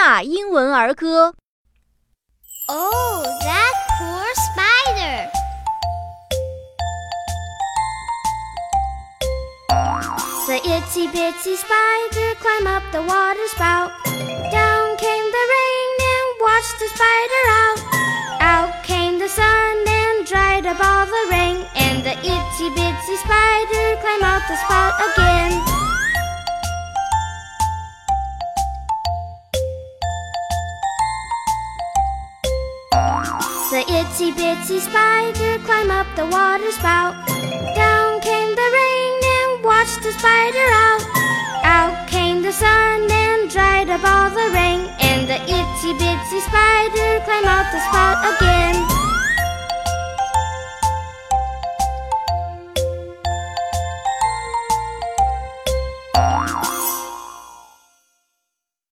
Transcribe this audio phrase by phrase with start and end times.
[0.00, 1.34] 娜英文儿歌。
[2.68, 5.28] Oh, that poor spider!
[10.46, 13.90] The itsy bitsy spider climbed up the water spout.
[14.50, 17.78] Down came the rain and washed the spider out.
[18.40, 21.66] Out came the sun and dried up all the rain.
[21.74, 25.23] And the itsy bitsy spider climbed out the spout again.
[32.95, 37.13] The itsy bitsy spider climbed up the water spout.
[37.75, 41.03] Down came the rain and washed the spider out.
[41.65, 44.87] Out came the sun and dried up all the rain.
[45.01, 48.64] And the itsy bitsy spider climbed out the spout again.